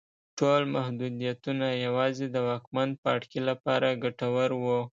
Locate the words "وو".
4.63-4.81